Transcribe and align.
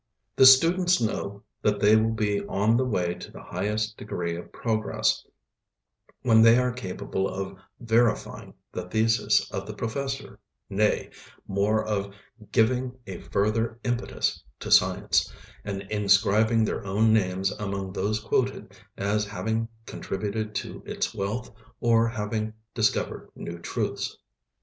The 0.35 0.47
students 0.47 0.99
know 0.99 1.43
that 1.61 1.79
they 1.79 1.95
will 1.95 2.15
be 2.15 2.41
on 2.47 2.75
the 2.75 2.85
way 2.85 3.13
to 3.13 3.31
the 3.31 3.43
highest 3.43 3.97
degree 3.97 4.35
of 4.35 4.51
progress 4.51 5.23
when 6.23 6.41
they 6.41 6.57
are 6.57 6.71
capable 6.73 7.27
of 7.27 7.55
"verifying" 7.79 8.55
the 8.71 8.89
theses 8.89 9.47
of 9.51 9.67
the 9.67 9.75
professor 9.75 10.39
nay, 10.71 11.11
more, 11.47 11.85
of 11.85 12.15
giving 12.51 12.93
a 13.05 13.19
further 13.21 13.77
impetus 13.83 14.43
to 14.61 14.71
science, 14.71 15.31
and 15.63 15.83
inscribing 15.91 16.65
their 16.65 16.83
own 16.83 17.13
names 17.13 17.51
among 17.59 17.93
those 17.93 18.19
quoted 18.19 18.75
as 18.97 19.23
having 19.27 19.67
contributed 19.85 20.55
to 20.55 20.81
its 20.83 21.13
wealth 21.13 21.51
or 21.79 22.07
having 22.07 22.53
discovered 22.73 23.29
new 23.35 23.59
truths. 23.59 24.17